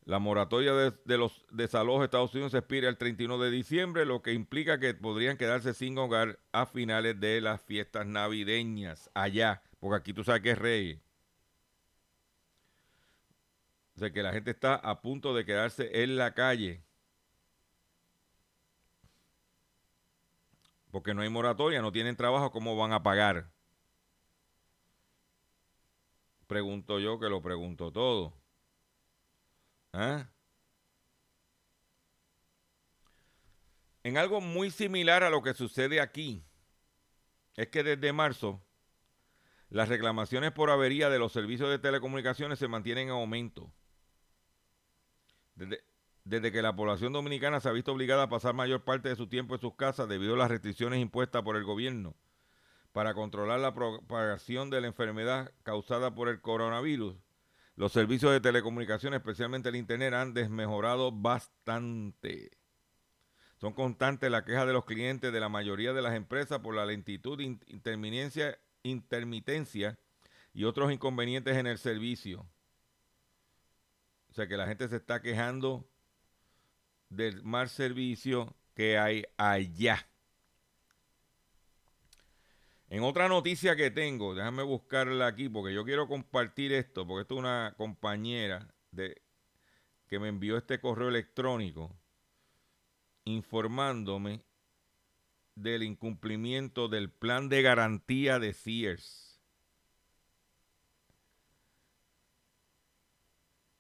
[0.06, 4.34] La moratoria de, los desalojos de Estados Unidos expira el 31 de diciembre, lo que
[4.34, 10.14] implica que podrían quedarse sin hogar a finales de las fiestas navideñas allá, porque aquí
[10.14, 11.02] tú sabes que es rey.
[13.96, 16.84] O sea que la gente está a punto de quedarse en la calle.
[20.90, 23.52] Porque no hay moratoria, no tienen trabajo, ¿cómo van a pagar?
[26.48, 28.41] Pregunto yo que lo pregunto todo.
[29.94, 30.30] ¿Ah?
[34.04, 36.44] En algo muy similar a lo que sucede aquí,
[37.56, 38.62] es que desde marzo
[39.70, 43.72] las reclamaciones por avería de los servicios de telecomunicaciones se mantienen en aumento.
[45.56, 45.84] Desde,
[46.24, 49.28] desde que la población dominicana se ha visto obligada a pasar mayor parte de su
[49.28, 52.16] tiempo en sus casas debido a las restricciones impuestas por el gobierno
[52.92, 57.16] para controlar la propagación de la enfermedad causada por el coronavirus,
[57.76, 62.52] los servicios de telecomunicaciones, especialmente el Internet, han desmejorado bastante.
[63.60, 66.86] Son constantes las quejas de los clientes de la mayoría de las empresas por la
[66.86, 69.98] lentitud, intermitencia, intermitencia
[70.54, 72.48] y otros inconvenientes en el servicio.
[74.30, 75.88] O sea que la gente se está quejando
[77.10, 80.08] del mal servicio que hay allá.
[82.92, 87.36] En otra noticia que tengo, déjame buscarla aquí porque yo quiero compartir esto, porque esto
[87.36, 89.22] es una compañera de,
[90.10, 91.96] que me envió este correo electrónico
[93.24, 94.44] informándome
[95.56, 99.40] del incumplimiento del plan de garantía de Sears.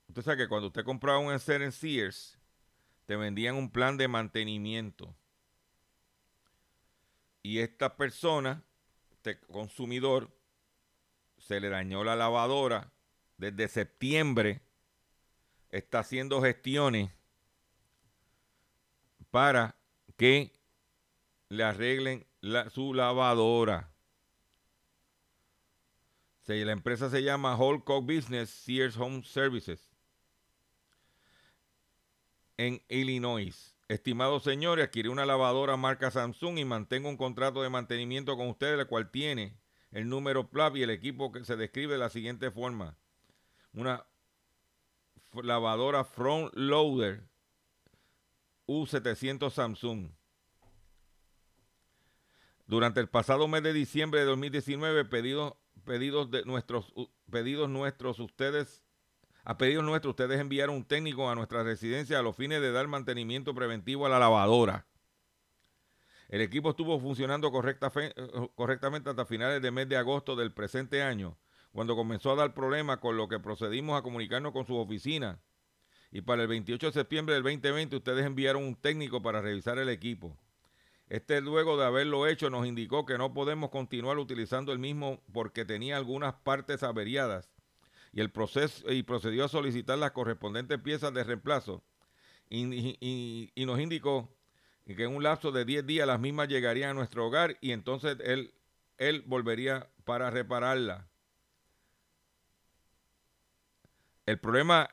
[0.08, 2.39] Usted sabe que cuando usted compraba un enser en Sears,
[3.08, 5.13] te vendían un plan de mantenimiento.
[7.43, 8.63] Y esta persona,
[9.21, 10.31] este consumidor,
[11.38, 12.91] se le dañó la lavadora
[13.38, 14.62] desde septiembre.
[15.69, 17.12] Está haciendo gestiones
[19.29, 19.75] para
[20.17, 20.51] que
[21.49, 22.25] le arreglen
[22.71, 23.91] su lavadora.
[26.47, 29.88] la empresa se llama Holcock Business Sears Home Services
[32.57, 33.70] en Illinois.
[33.91, 38.80] Estimados señores, adquirí una lavadora marca Samsung y mantengo un contrato de mantenimiento con ustedes,
[38.80, 39.58] el cual tiene
[39.91, 42.95] el número PLAP y el equipo que se describe de la siguiente forma.
[43.73, 44.06] Una
[45.34, 47.27] lavadora front loader
[48.65, 50.12] U700 Samsung.
[52.67, 56.93] Durante el pasado mes de diciembre de 2019, pedidos, pedidos de nuestros
[57.30, 58.86] pedidos nuestros ustedes
[59.43, 62.88] a pedido nuestro, ustedes enviaron un técnico a nuestra residencia a los fines de dar
[62.88, 64.86] mantenimiento preventivo a la lavadora.
[66.30, 71.38] El equipo estuvo funcionando correctamente hasta finales del mes de agosto del presente año,
[71.71, 75.41] cuando comenzó a dar problemas con lo que procedimos a comunicarnos con su oficina.
[76.12, 79.89] Y para el 28 de septiembre del 2020 ustedes enviaron un técnico para revisar el
[79.89, 80.38] equipo.
[81.08, 85.65] Este luego de haberlo hecho nos indicó que no podemos continuar utilizando el mismo porque
[85.65, 87.49] tenía algunas partes averiadas
[88.12, 91.84] y el proceso y procedió a solicitar las correspondientes piezas de reemplazo
[92.50, 94.36] y, nos indicó
[94.86, 98.17] que en un lapso de 10 días las mismas llegarían a nuestro hogar y entonces
[98.26, 98.54] él,
[98.97, 101.08] él volvería para repararla.
[104.26, 104.89] El problema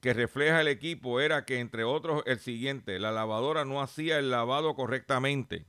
[0.00, 4.30] que refleja el equipo era que, entre otros, el siguiente, la lavadora no hacía el
[4.30, 5.64] lavado correctamente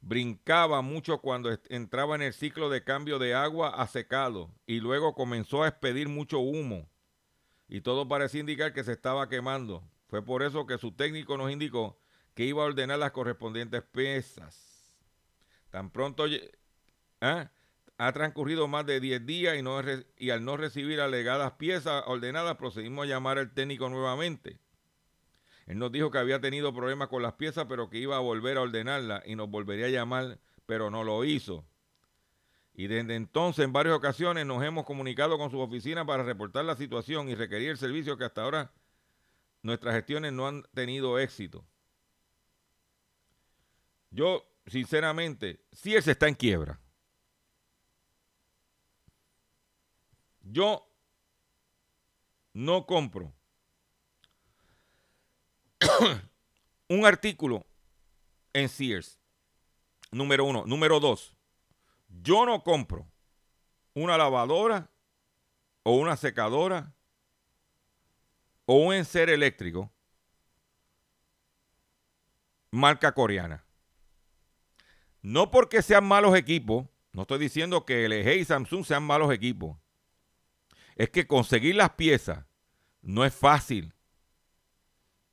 [0.00, 5.14] brincaba mucho cuando entraba en el ciclo de cambio de agua a secado y luego
[5.14, 6.88] comenzó a expedir mucho humo
[7.70, 9.84] y todo parecía indicar que se estaba quemando.
[10.08, 12.00] Fue por eso que su técnico nos indicó
[12.34, 14.98] que iba a ordenar las correspondientes piezas.
[15.70, 16.24] Tan pronto
[17.20, 17.50] ¿ah?
[17.96, 19.80] ha transcurrido más de 10 días y, no,
[20.16, 24.58] y al no recibir alegadas piezas ordenadas procedimos a llamar al técnico nuevamente.
[25.70, 28.56] Él nos dijo que había tenido problemas con las piezas, pero que iba a volver
[28.56, 31.64] a ordenarlas y nos volvería a llamar, pero no lo hizo.
[32.74, 36.74] Y desde entonces, en varias ocasiones, nos hemos comunicado con su oficina para reportar la
[36.74, 38.72] situación y requerir el servicio que hasta ahora
[39.62, 41.64] nuestras gestiones no han tenido éxito.
[44.10, 46.80] Yo, sinceramente, si él se está en quiebra.
[50.42, 50.84] Yo
[52.54, 53.32] no compro
[56.88, 57.66] un artículo
[58.52, 59.18] en Sears.
[60.10, 60.64] Número uno.
[60.66, 61.34] Número dos.
[62.08, 63.06] Yo no compro
[63.94, 64.90] una lavadora
[65.82, 66.92] o una secadora
[68.66, 69.92] o un enser eléctrico
[72.70, 73.64] marca coreana.
[75.22, 79.76] No porque sean malos equipos, no estoy diciendo que LG y Samsung sean malos equipos.
[80.96, 82.44] Es que conseguir las piezas
[83.02, 83.94] no es fácil.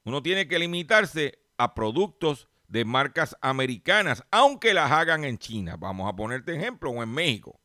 [0.08, 5.76] Uno tiene que limitarse a productos de marcas americanas, aunque las hagan en China.
[5.76, 7.60] Vamos a ponerte ejemplo, o en México.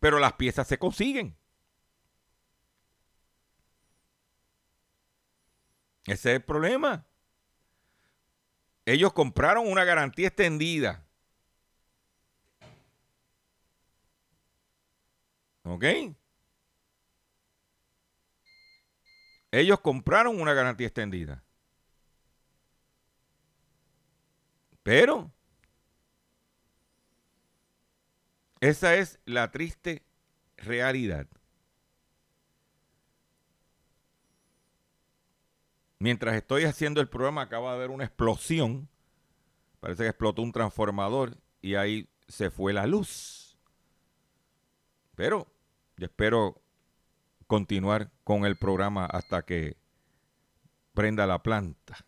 [0.00, 1.36] Pero las piezas se consiguen.
[6.06, 7.06] Ese es el problema.
[8.86, 11.06] Ellos compraron una garantía extendida.
[15.64, 15.84] ¿Ok?
[19.50, 21.42] Ellos compraron una garantía extendida.
[24.82, 25.30] Pero
[28.60, 30.02] esa es la triste
[30.56, 31.26] realidad.
[35.98, 38.88] Mientras estoy haciendo el programa acaba de haber una explosión.
[39.80, 43.58] Parece que explotó un transformador y ahí se fue la luz.
[45.16, 45.46] Pero
[45.96, 46.62] yo espero
[47.48, 49.76] continuar con el programa hasta que
[50.94, 52.06] prenda la planta.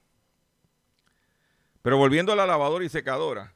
[1.82, 3.54] Pero volviendo a la lavadora y secadora,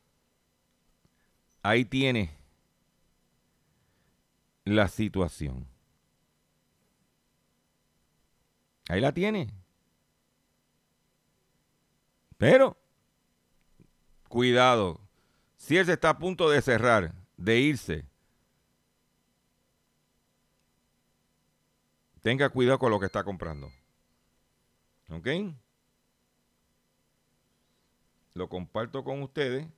[1.63, 2.37] ahí tiene
[4.65, 5.69] la situación.
[8.89, 9.53] Ahí la tiene.
[12.39, 12.79] Pero,
[14.29, 15.01] cuidado,
[15.57, 18.07] si él se está a punto de cerrar, de irse,
[22.25, 23.71] Tenga cuidado con lo que está comprando.
[25.11, 25.29] ¿Ok?
[28.33, 29.69] Lo comparto con ustedes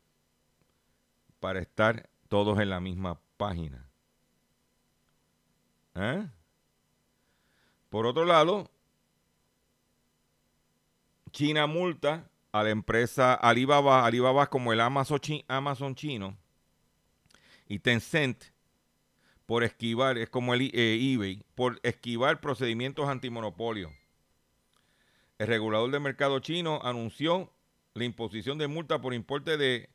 [1.41, 3.91] para estar todos en la misma página.
[5.97, 6.25] ¿Eh?
[7.89, 8.71] Por otro lado,
[11.33, 16.37] China multa a la empresa Alibaba, Alibaba como el Amazon, Amazon chino
[17.67, 18.45] y Tencent
[19.47, 23.93] por esquivar, es como el eh, eBay, por esquivar procedimientos antimonopolio.
[25.39, 27.53] El regulador del mercado chino anunció
[27.95, 29.89] la imposición de multa por importe de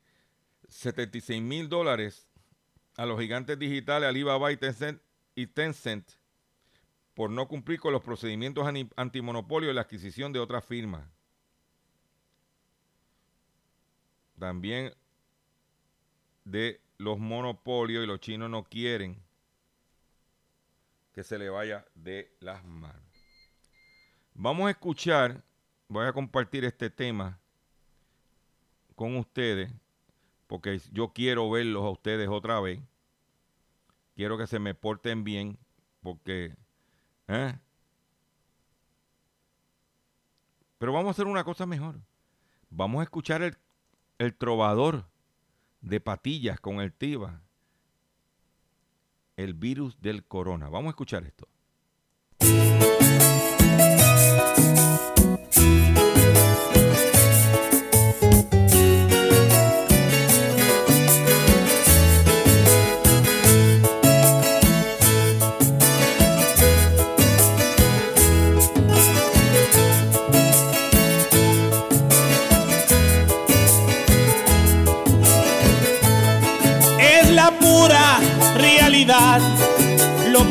[0.68, 2.26] 76 mil dólares
[2.96, 5.00] a los gigantes digitales Alibaba y Tencent,
[5.34, 6.08] y Tencent
[7.14, 11.06] por no cumplir con los procedimientos antimonopolio y la adquisición de otras firmas.
[14.38, 14.94] También
[16.44, 19.22] de los monopolios y los chinos no quieren
[21.12, 23.02] que se le vaya de las manos.
[24.34, 25.42] Vamos a escuchar,
[25.88, 27.38] voy a compartir este tema
[28.96, 29.70] con ustedes,
[30.46, 32.80] porque yo quiero verlos a ustedes otra vez.
[34.14, 35.58] Quiero que se me porten bien,
[36.02, 36.54] porque...
[37.28, 37.58] ¿eh?
[40.78, 42.00] Pero vamos a hacer una cosa mejor.
[42.70, 43.56] Vamos a escuchar el,
[44.18, 45.06] el trovador
[45.80, 47.42] de patillas con el tiba
[49.36, 50.68] el virus del corona.
[50.68, 51.48] Vamos a escuchar esto.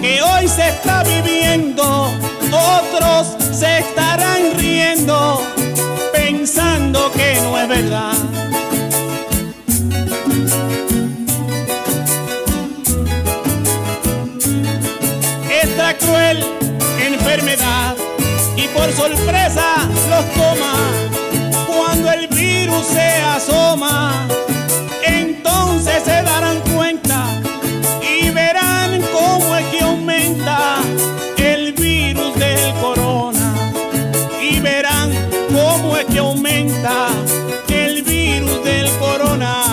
[0.01, 2.11] Que hoy se está viviendo,
[2.51, 5.41] otros se estarán riendo,
[6.11, 8.13] pensando que no es verdad.
[15.63, 16.43] Esta cruel
[17.05, 17.95] enfermedad
[18.55, 20.73] y por sorpresa los toma
[21.67, 24.27] cuando el virus se asoma,
[25.05, 26.70] entonces se darán cuenta
[36.85, 37.07] aumenta
[37.69, 39.63] el virus del corona.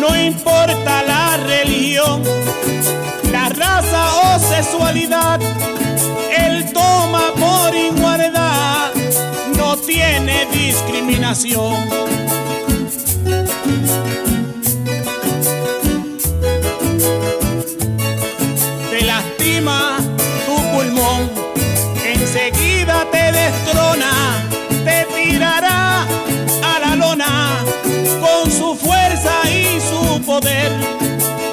[0.00, 2.22] No importa la religión,
[3.32, 5.40] la raza o sexualidad
[6.72, 8.92] toma por igualdad,
[9.56, 12.06] no tiene discriminación.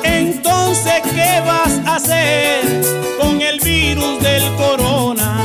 [0.03, 2.65] Entonces, ¿qué vas a hacer
[3.17, 5.41] con el virus del corona?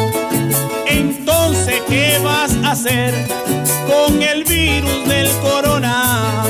[0.87, 3.15] Entonces, ¿qué vas a hacer
[3.87, 6.48] con el virus del corona?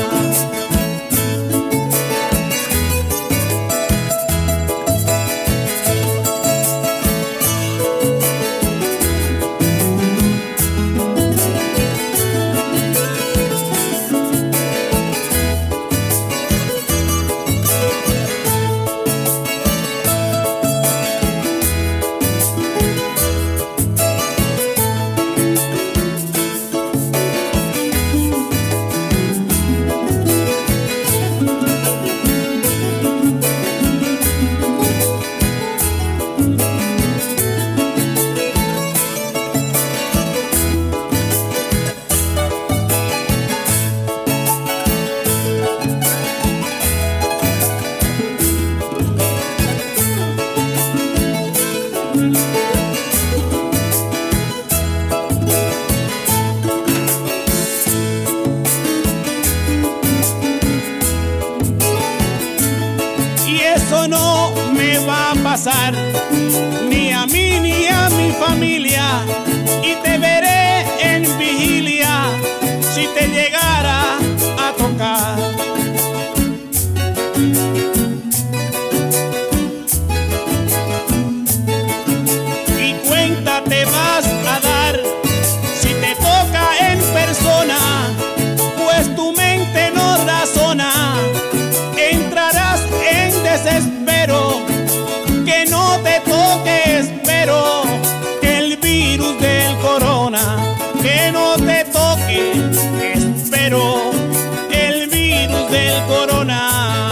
[106.07, 107.11] Corona.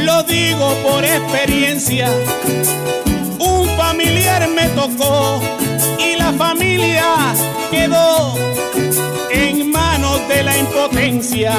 [0.00, 2.08] Lo digo por experiencia.
[3.38, 5.40] Un familiar me tocó
[5.98, 7.34] y la familia
[7.70, 8.34] quedó
[9.30, 11.52] en manos de la impotencia.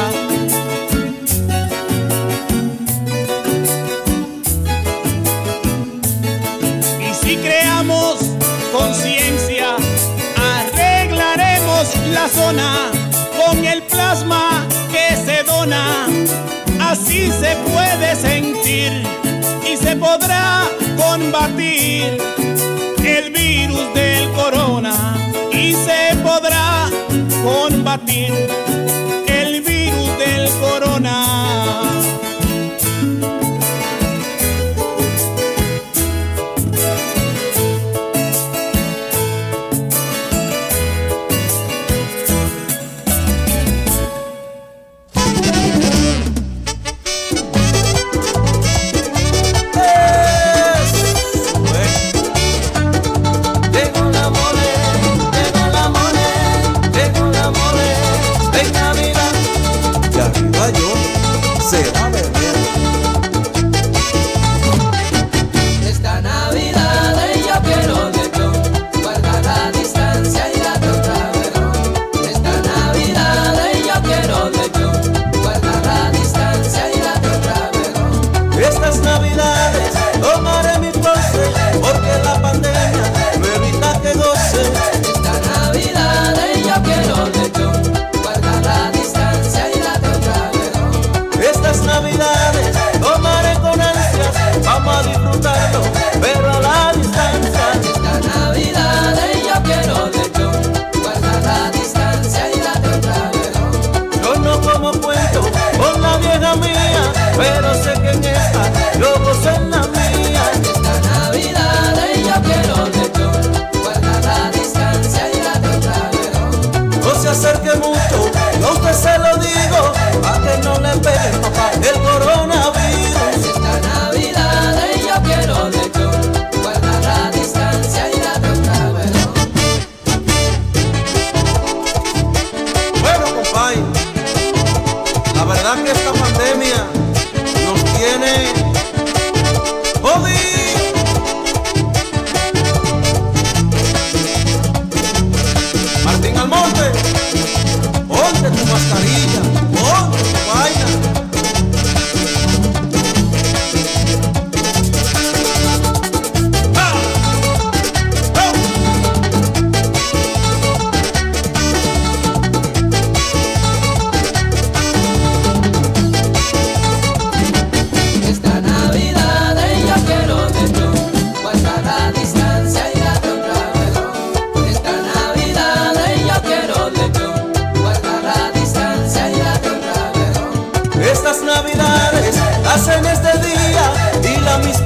[12.51, 16.07] Con el plasma que se dona.
[16.79, 18.91] Así se puede sentir
[19.71, 20.63] y se podrá
[20.97, 22.17] combatir
[23.03, 24.93] el virus del corona
[25.53, 26.89] y se podrá
[27.43, 28.33] combatir
[29.27, 30.80] el virus del corona.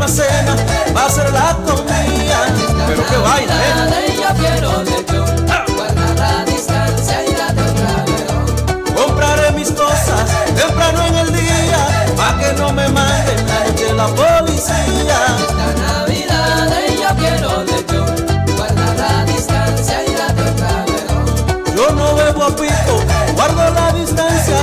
[0.06, 2.45] va a ser la comida.
[2.88, 4.08] Pero que baila, eh.
[4.08, 4.20] ¿eh?
[4.22, 5.45] Yo quiero legión,
[5.76, 10.26] guardar distancia y la del Compraré mis cosas
[10.56, 15.20] temprano en el día, pa' que no me manden la la policía.
[15.39, 22.16] Esta Navidad eh, yo quiero de legión, guardar la distancia y la del Yo no
[22.16, 24.58] bebo a pito, guardo la distancia,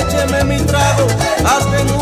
[0.00, 1.06] écheme mi trago,
[1.44, 1.95] hasta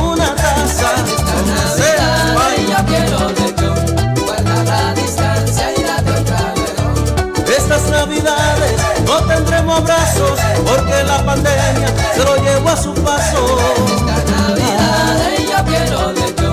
[7.65, 8.75] Estas navidades
[9.07, 13.59] no tendremos abrazos, porque la pandemia se lo llevó a su paso.
[13.87, 16.44] Esta Navidad yo quiero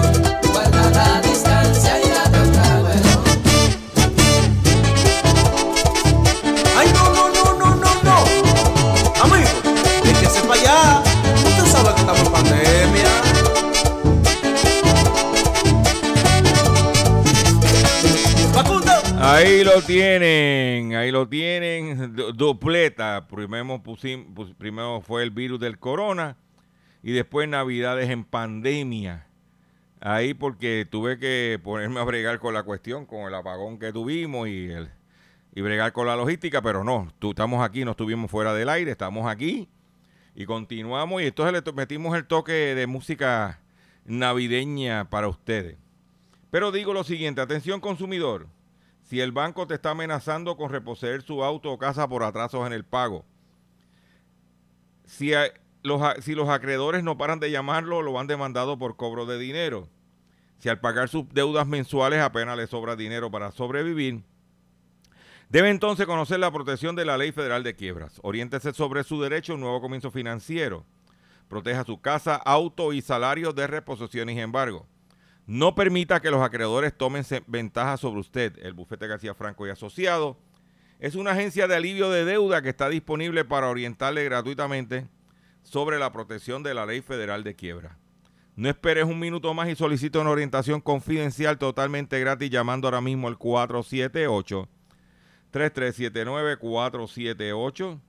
[19.33, 23.27] Ahí lo tienen, ahí lo tienen, du- dupleta.
[23.29, 23.81] Primero,
[24.57, 26.35] primero fue el virus del corona
[27.01, 29.27] y después Navidades en pandemia.
[30.01, 34.49] Ahí porque tuve que ponerme a bregar con la cuestión, con el apagón que tuvimos
[34.49, 34.89] y, el,
[35.55, 38.91] y bregar con la logística, pero no, tú, estamos aquí, no estuvimos fuera del aire,
[38.91, 39.69] estamos aquí
[40.35, 43.61] y continuamos y entonces le metimos el toque de música
[44.03, 45.77] navideña para ustedes.
[46.49, 48.47] Pero digo lo siguiente, atención consumidor,
[49.01, 52.73] si el banco te está amenazando con reposeer su auto o casa por atrasos en
[52.73, 53.25] el pago,
[55.05, 55.33] si,
[55.83, 59.89] los acreedores no paran de llamarlo, lo han demandado por cobro de dinero.
[60.59, 64.23] Si al pagar sus deudas mensuales apenas le sobra dinero para sobrevivir,
[65.49, 68.19] debe entonces conocer la protección de la Ley Federal de Quiebras.
[68.23, 70.85] Oriéntese sobre su derecho a un nuevo comienzo financiero.
[71.49, 74.87] Proteja su casa, auto y salario de reposición y embargo.
[75.47, 78.57] No permita que los acreedores tomen ventaja sobre usted.
[78.61, 80.37] El bufete García Franco y Asociado
[80.99, 85.07] es una agencia de alivio de deuda que está disponible para orientarle gratuitamente
[85.63, 87.97] sobre la protección de la ley federal de quiebra.
[88.55, 93.27] No esperes un minuto más y solicita una orientación confidencial totalmente gratis llamando ahora mismo
[93.27, 94.67] al 478
[95.49, 98.01] 3379 478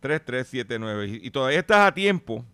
[0.00, 2.44] 3379 y y todavía estás a tiempo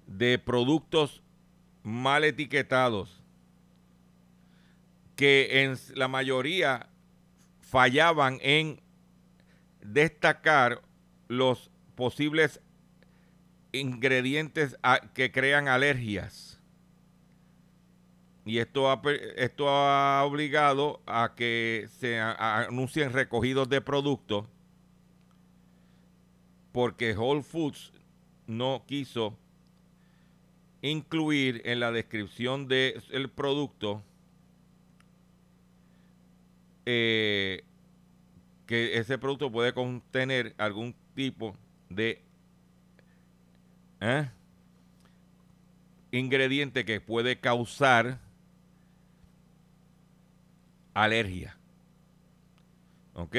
[0.07, 1.23] de productos
[1.83, 3.24] mal etiquetados
[5.17, 6.89] que en la mayoría
[7.61, 8.81] fallaban en
[9.81, 10.83] destacar
[11.29, 12.61] los posibles
[13.73, 14.77] ingredientes
[15.15, 16.61] que crean alergias.
[18.47, 19.01] Y esto ha,
[19.37, 24.47] esto ha obligado a que se anuncien recogidos de productos
[26.75, 27.93] porque Whole Foods
[28.49, 29.39] no quiso
[30.83, 34.03] incluir en la descripción del producto
[36.87, 37.65] eh,
[38.67, 41.57] que ese producto puede contener algún tipo
[41.89, 42.23] de
[44.01, 44.31] ¿eh?
[46.11, 48.21] ingrediente que puede causar
[50.95, 51.57] alergia.
[53.15, 53.37] ¿Ok?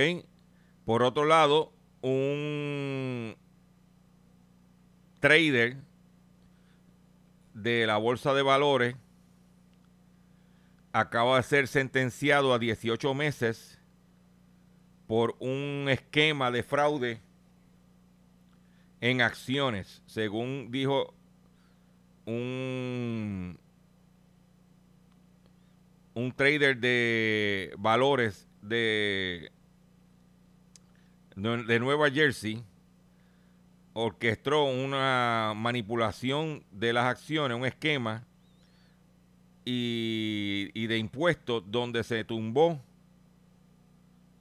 [0.85, 3.35] Por otro lado, un
[5.19, 5.77] trader
[7.53, 8.95] de la bolsa de valores
[10.95, 13.77] acaba de ser sentenciado a 18 meses
[15.07, 17.21] por un esquema de fraude
[19.01, 21.13] en acciones, según dijo
[22.25, 23.59] un,
[26.13, 29.51] un trader de valores de,
[31.35, 32.63] de Nueva Jersey,
[33.91, 38.25] orquestó una manipulación de las acciones, un esquema
[39.65, 42.79] y, de impuestos donde se tumbó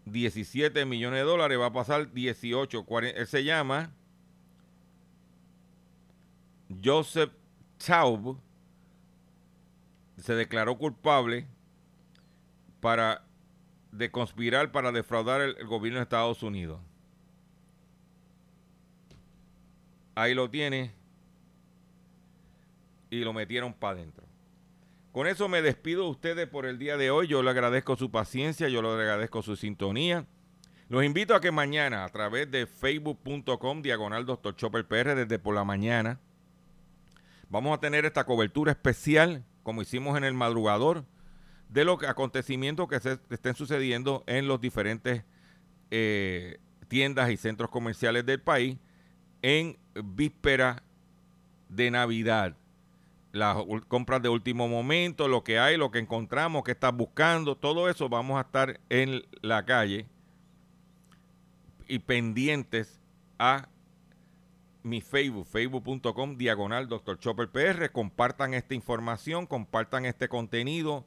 [0.04, 2.84] 17 millones de dólares, va a pasar 18.
[2.84, 3.90] 40, él se llama
[6.84, 7.32] Joseph
[7.84, 8.38] Taub.
[10.18, 11.46] Se declaró culpable
[12.80, 13.24] para
[13.90, 16.80] de conspirar para defraudar el, el gobierno de Estados Unidos.
[20.14, 20.92] Ahí lo tiene.
[23.10, 24.23] Y lo metieron para adentro.
[25.14, 27.28] Con eso me despido de ustedes por el día de hoy.
[27.28, 30.26] Yo le agradezco su paciencia, yo le agradezco su sintonía.
[30.88, 34.56] Los invito a que mañana a través de facebook.com diagonal Dr.
[34.56, 36.18] Chopper PR desde por la mañana
[37.48, 41.04] vamos a tener esta cobertura especial como hicimos en el madrugador
[41.68, 45.22] de los acontecimientos que se estén sucediendo en los diferentes
[45.92, 46.58] eh,
[46.88, 48.78] tiendas y centros comerciales del país
[49.42, 50.82] en víspera
[51.68, 52.56] de Navidad
[53.34, 53.56] las
[53.88, 58.08] compras de último momento, lo que hay, lo que encontramos, qué estás buscando, todo eso
[58.08, 60.06] vamos a estar en la calle
[61.88, 63.00] y pendientes
[63.40, 63.68] a
[64.84, 67.18] mi Facebook, facebook.com diagonal Dr.
[67.18, 67.90] Chopper PR.
[67.90, 71.04] Compartan esta información, compartan este contenido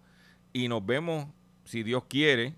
[0.52, 1.28] y nos vemos,
[1.64, 2.56] si Dios quiere,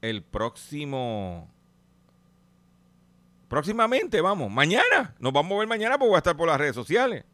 [0.00, 1.52] el próximo.
[3.48, 5.14] Próximamente, vamos, mañana.
[5.18, 7.26] Nos vamos a ver mañana porque voy a estar por las redes sociales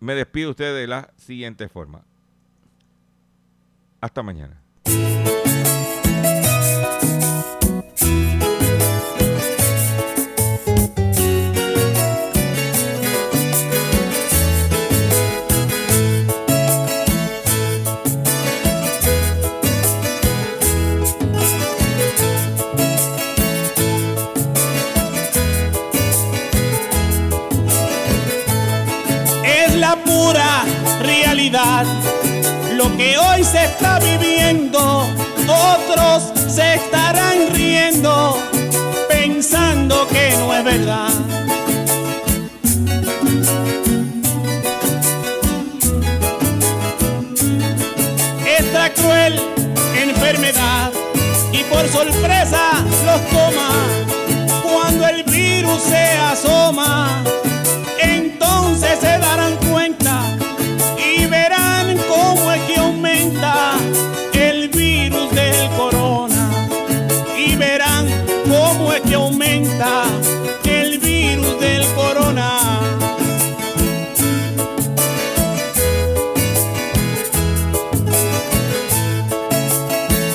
[0.00, 2.04] me despido usted de la siguiente forma.
[4.00, 4.65] Hasta mañana.
[33.16, 35.08] Hoy se está viviendo,
[35.48, 38.38] otros se estarán riendo,
[39.08, 41.08] pensando que no es verdad.
[48.58, 49.40] Esta cruel
[50.02, 50.90] enfermedad
[51.52, 53.70] y por sorpresa los toma
[54.62, 57.22] cuando el virus se asoma